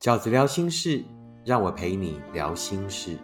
[0.00, 1.04] 饺子聊心事，
[1.44, 3.18] 让我陪你聊心事。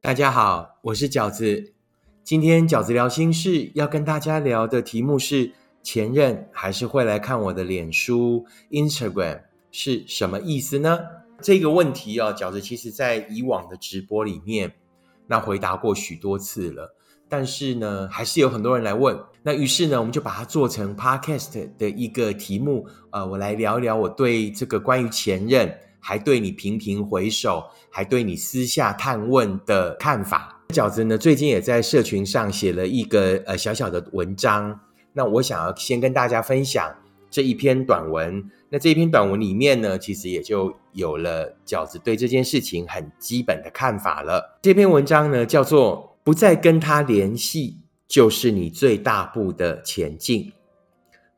[0.00, 1.72] 大家好，我是饺子。
[2.22, 5.50] 今天饺子聊心事要跟大家聊的题目是：
[5.82, 9.40] 前任还是会来看我的脸书、Instagram
[9.72, 11.00] 是什么意思呢？
[11.40, 14.72] 这个问题啊，饺子其实在以往的直播里面，
[15.26, 16.94] 那回答过许多次了。
[17.28, 19.16] 但是呢，还是有很多人来问。
[19.42, 22.86] 那于是呢，我们就把它做成 podcast 的一个题目。
[23.10, 30.60] 呃，我来聊一聊我对这个关于前任，还对你频频回首，还对你私下探问的看法。
[30.70, 34.80] 饺子呢，最近也在社群上写了一个呃小小的文章。
[35.12, 36.94] 那我想要先跟大家分享
[37.30, 38.44] 这一篇短文。
[38.70, 44.58] 那这一篇短文里面呢，其实也就有了饺子对这件事情很基本的看法了。
[44.62, 50.52] 这篇文章呢，叫做“不再跟他联系，就是你最大步的前进”。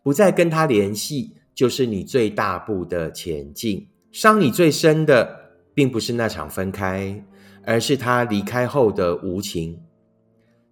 [0.03, 3.87] 不再跟他联系，就是你最大步的前进。
[4.11, 7.25] 伤你最深的，并不是那场分开，
[7.65, 9.79] 而是他离开后的无情。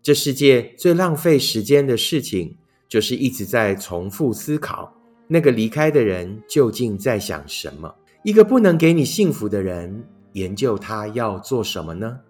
[0.03, 2.57] 这世界最浪费时间的事情，
[2.89, 4.98] 就是一直在重复思考。
[5.29, 7.95] 那个离开的人究竟在想什么？
[8.25, 12.21] 一个不能给你幸福的人，研究他要做什么呢？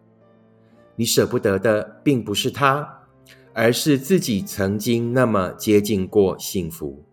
[0.97, 3.05] 你舍不得的并不是他，
[3.53, 7.05] 而是自己曾经那么接近过幸福。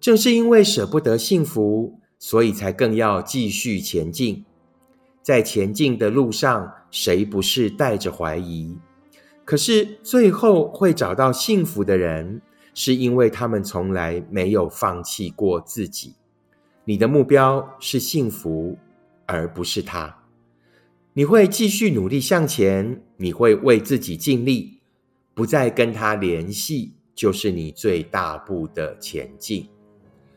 [0.00, 4.44] 正是因为舍不得幸福，所以才更要继续前进。
[5.22, 8.76] 在前进的路上，谁不是带着怀疑？
[9.44, 12.42] 可是最后会找到幸福的人。
[12.78, 16.14] 是因为他们从来没有放弃过自己。
[16.84, 18.76] 你的目标是幸福，
[19.24, 20.14] 而不是他。
[21.14, 24.78] 你会继续努力向前，你会为自己尽力，
[25.32, 29.66] 不再跟他联系，就是你最大步的前进。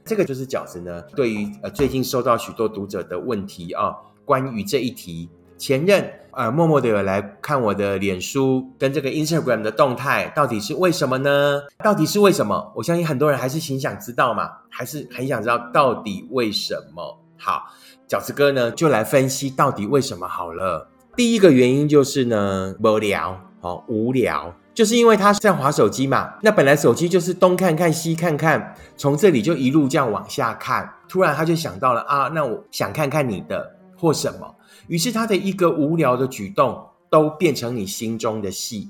[0.06, 1.02] 这个就是饺子呢。
[1.18, 5.28] 对于呃，最近收到许多读者的问题啊，关于这一题。
[5.60, 11.62] 前任呃，默默的有来看我的脸书跟这个 Instagram 的动态，到底是为什么呢？
[11.84, 12.72] 到底是为什么？
[12.76, 17.20] 我相信很多人还是挺想知道嘛，还是很想知道到底为什么。
[17.38, 17.64] 好，
[18.08, 20.90] 饺子哥呢就来分析到底为什么好了。
[21.18, 26.36] 第一个原因就是呢，无聊，哦，无聊，就是因为他在划手机嘛。
[26.42, 34.56] 那本来手机就是东看看西看看，从这里就一路这样往下看，突然他就想到了啊，那我想看看你的或什么。
[34.88, 38.90] 于是他的一个无聊的举动，都变成你心中的戏，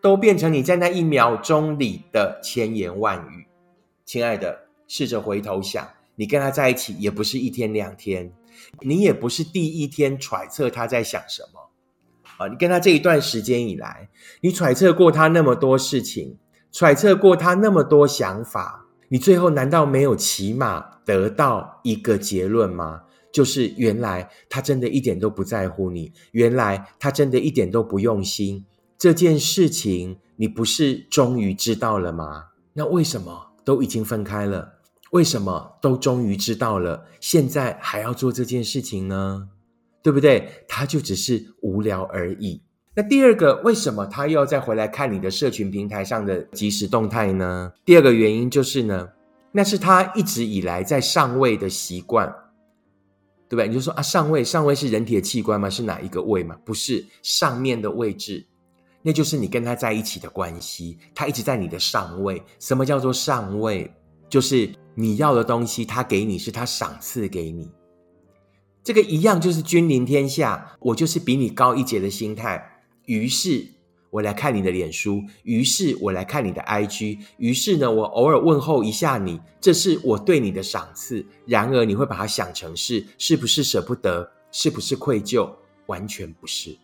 [0.00, 3.46] 都变成你在那一秒钟里的千言万语。
[4.04, 4.56] 亲爱的，
[4.88, 8.32] 试着回头想，你跟他在一起也不是一天两天，
[8.80, 11.70] 你也不是第一天揣测他在想什么
[12.38, 12.48] 啊！
[12.48, 14.08] 你跟他这一段时间以来，
[14.40, 16.38] 你揣测过他那么多事情，
[16.72, 23.02] 揣测过他那么多想法，你最后难道没有起码得到一个结论吗？
[23.32, 28.64] 就是原来他真的一点都不在乎你，原来他真的一点都不用心。
[28.98, 32.46] 这件事情你不是终于知道了吗？
[32.72, 34.74] 那为什么都已经分开了，
[35.10, 39.48] 为什么都终于知道了，现在还要做这件事情呢？
[40.02, 40.64] 对不对？
[40.68, 42.62] 他就只是无聊而已。
[42.94, 47.72] 那第二个，为什么他又要再回来看你的社群平台上的即时动态呢？
[47.84, 49.08] 第二个原因就是呢，
[49.52, 52.34] 那是他一直以来在上位的习惯。
[53.48, 53.68] 对不对？
[53.68, 55.68] 你就说啊，上位，上位是人体的器官吗？
[55.70, 56.56] 是哪一个位吗？
[56.64, 58.46] 不是，上面的位置，
[59.02, 60.98] 那就是你跟他在一起的关系。
[61.14, 62.42] 他一直在你的上位。
[62.58, 63.90] 什么叫做上位？
[64.28, 67.70] 就是你要的东西，他给你是他赏赐给你。
[68.82, 72.82] 这个一样就是君临天下，我就是比你高一截的心态。
[73.04, 73.75] 于是。
[74.16, 81.22] 我来看你的脸书，于是我来看你的 IG，于是呢，我偶尔问候一下你，这是我对你的赏赐。
[81.44, 85.50] 然而，你会把它想成是是不是舍不得，是不是愧疚？
[85.84, 86.74] 完全不是，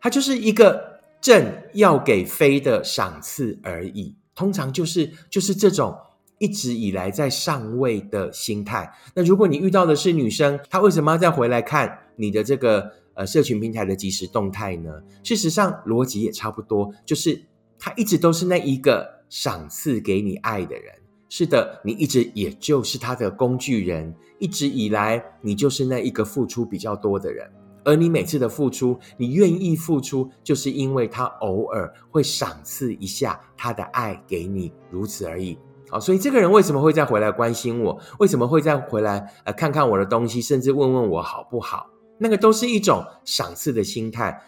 [0.00, 4.16] 它就是一个正要给飞的赏赐而已。
[4.34, 5.94] 通常就是就是这种
[6.38, 8.90] 一直以来在上位的心态。
[9.14, 12.90] 那如果你遇到的是女生，她为什么要再回来看你的这个？
[13.14, 14.90] 呃，社群平台的即时动态呢？
[15.22, 17.42] 事实上，逻辑也差不多，就是
[17.78, 20.94] 他一直都是那一个赏赐给你爱的人。
[21.28, 27.50] 是的，你一直也就是他的工具人，一直以来你就是那一个付出比较多的人。
[27.84, 35.58] 而你每次的付出，你愿意付出，就是因为他偶尔会赏赐一下他的爱给你，如此而已。
[35.88, 37.98] 好，所以这个人为什么会再回来关心我？
[38.18, 41.88] 为什么会再回来呃看看我的东西，甚至问问我好不好？
[42.22, 44.40] 那个都是一种赏赐的心态。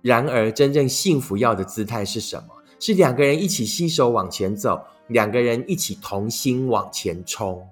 [0.00, 2.54] 然而，真正幸福要的姿态是什么？
[2.78, 7.68] 是两个人一起携手往前走，两个人一起同心往前冲。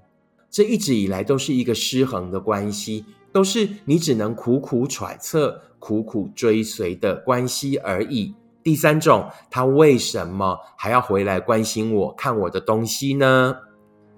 [0.50, 8.35] 这一直以来都是一个失衡的关系，都是你只能苦苦揣测、苦苦追随的关系而已。
[8.62, 13.56] 第三种，他为什么还要回来关心我、看我的东西呢？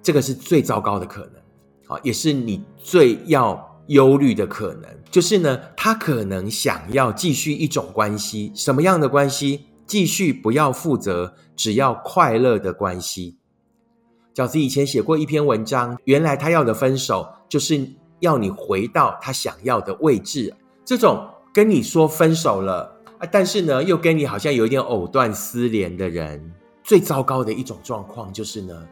[0.02, 4.84] 这个是最糟糕的可能，啊，也是你最要忧虑的可能。
[5.10, 9.66] 就是呢，他可能想要继续一种关系，什么样的关系？
[9.87, 13.37] 继续不要负责，只要快乐的关系。
[14.32, 17.90] 饺子以前写过一篇文章，原来他要的分手，就是
[18.20, 20.54] 要你回到他想要的位置。
[20.84, 22.96] 这种跟你说分手了。
[23.31, 26.52] 但是呢，又跟你好像有一点藕断丝连的人，
[26.82, 28.86] 最糟糕的一种状况就是呢，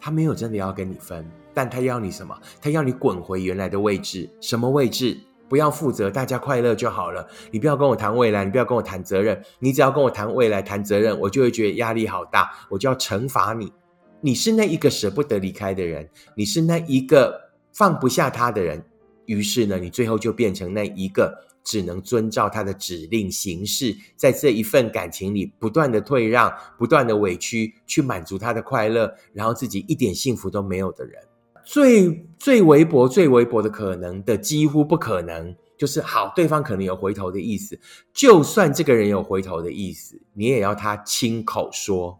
[0.00, 2.38] 他没有真的要跟你分，但他要你什么？
[2.60, 4.28] 他要你滚回原来的位置。
[4.40, 5.18] 什么位置？
[5.48, 7.26] 不要负责，大家快乐就好了。
[7.50, 9.42] 你不要跟我谈未来，你不要跟我谈责任。
[9.58, 13.72] 你只要跟我谈未来、谈责任，我就会觉得压力好大，我就要惩罚你。
[14.20, 18.84] 你是那一个舍不得离开的人，你是那一个放不下他的人，
[19.24, 21.46] 于是呢，你最后就变成那一个。
[21.68, 31.22] 只能遵照他的指令行事，在这一份感情里不断的退让，不断的委屈，去满足他的快乐，然后自己一点幸福都没有的人，
[31.66, 37.78] 最最微薄、最微薄的可能的几乎不可能，就是好，对方可能有回头的意思，
[38.14, 42.18] 就算这个人有回头的意思，你也要他亲口说，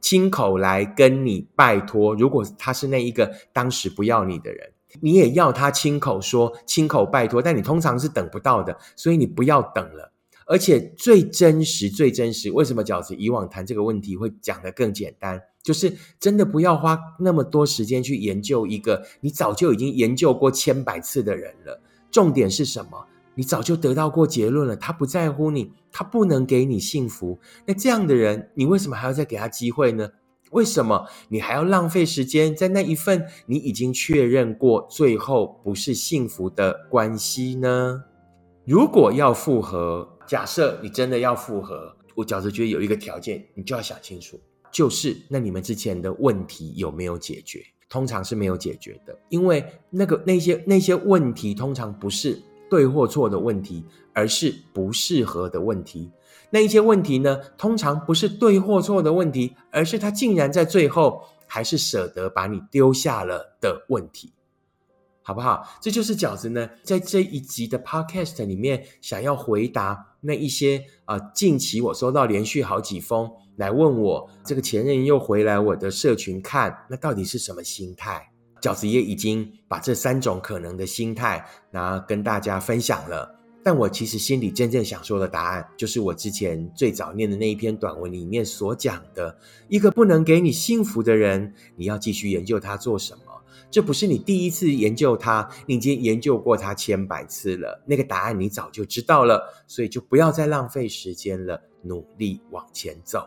[0.00, 2.14] 亲口来跟你拜托。
[2.14, 4.72] 如果他是那一个当时不要你的人。
[5.02, 10.12] 你也要他亲口说、亲口拜托，但你通常是等不到的，所以你不要等了。
[10.46, 15.40] 而且最真实、最真实，为什么饺子以往谈这个问题会讲得更简单？
[15.62, 21.80] 就是真的不要花那么多时间去研究一个你早就已经研究过千百次的人了。
[22.12, 23.06] 重点是什么？
[23.34, 27.40] 你早就得到过结论了，他不在乎你，他不能给你幸福。
[27.66, 30.10] 那这样的人，你为什么还要再给他机会呢？
[30.56, 38.02] 为什么你还要浪费时间在那一份你已经确认过最后不是幸福的关系呢？
[38.64, 44.40] 如果要复合，假设你真的要复合，我饺子觉得有一个条件，你就要想清楚，
[44.72, 47.62] 就是那你们之前的问题有没有解决？
[47.90, 56.10] 通常是没有解决的，因为那个那些那些问题通常不是对或错的问题，而是不适合的问题。
[56.50, 64.32] 那一些问题呢，通常不是对或错的问题，而是他竟然在最后还是舍得把你丢下了的问题，
[65.22, 65.66] 好不好？
[65.80, 78.30] 这就是饺子呢，在这一集的 podcast 里面想要回答那一些啊，近期我收到连续好几封来问我，这个前任又回来我的社群看，那到底是什么心态？
[78.66, 83.32] 饺子也已经把这三种可能的心态，拿跟大家分享了。
[83.62, 93.22] 但我其实心里真正想说的答案，就是我之前最早念的那一篇短文里面所讲的：一个不能给你幸福的人，你要继续研究他做什么？
[93.70, 97.84] 这不是你第一次研究他，你已经研究过他千百次了。
[97.86, 103.26] 那个答案你早就知道了，所以就不要再浪费时间了，努力往前走，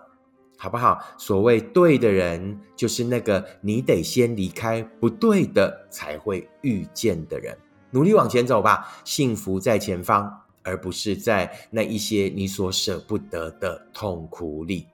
[0.62, 1.02] 好不好？
[1.18, 7.58] 所谓对的人，就是那个你得先离开不对的，才会遇见的人。
[7.92, 14.88] 努力往前走吧，幸福在前方，而不是在那一些你所舍不得的痛苦里。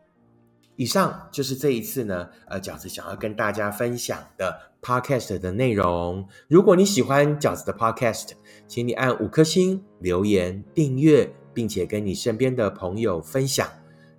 [0.76, 6.28] 以上就是这一次呢，呃，饺子想要跟大家分享的 podcast 的内容。
[6.48, 8.34] 如果你喜欢饺子的 podcast，
[8.68, 13.68] 请你按五颗星、留言、订阅，并且跟你身边的朋友分享。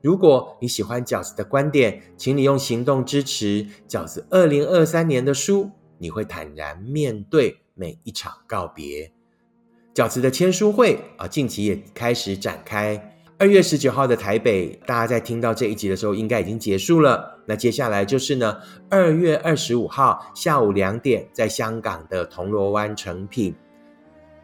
[0.06, 5.68] 如果你喜欢饺子的观点，请你用行动支持饺子二零二三年的书。
[5.98, 7.58] 你会坦然面对。
[7.74, 9.12] 每一场告别，
[9.92, 13.18] 饺子的签书会啊，近期也开始展开。
[13.36, 17.38] 二月十九号的台北，大家在听到这一集的时候，应该已经结束了。
[17.44, 18.56] 那接下来就是呢，
[18.88, 23.52] 二月二十五号下午两点，在香港的铜锣湾成品；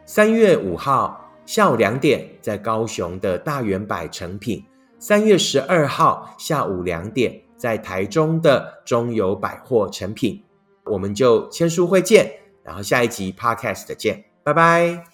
[0.05, 4.61] 三月五号下午两点，在高雄的大圆柏成品；
[5.05, 10.41] 三月十二号下午两点，在台中的中友百货成品。
[10.85, 12.31] 我们就签书会见。
[12.63, 15.12] 然后下一集 Podcast 见，拜拜。